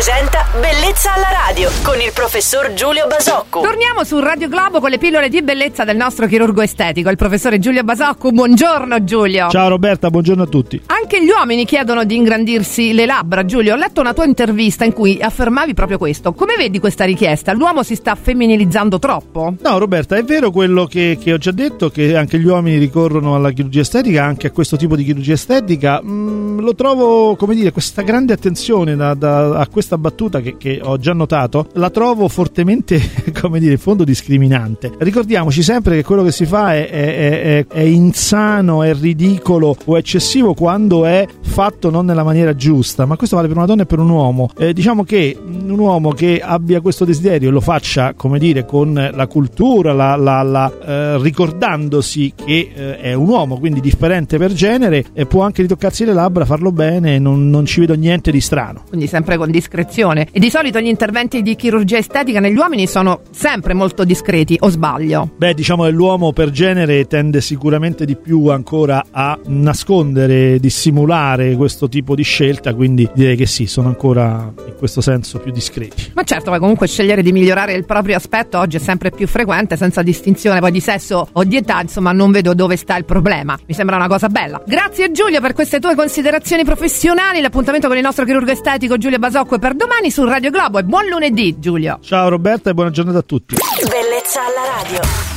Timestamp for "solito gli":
60.50-60.86